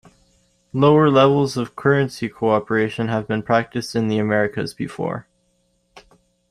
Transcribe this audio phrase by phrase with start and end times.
[0.73, 5.27] Lower levels of currency cooperation have been practiced in the Americas before.